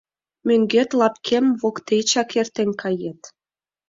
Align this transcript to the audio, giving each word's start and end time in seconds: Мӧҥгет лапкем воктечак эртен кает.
Мӧҥгет 0.47 0.89
лапкем 0.99 1.45
воктечак 1.61 2.29
эртен 2.39 2.69
кает. 2.81 3.21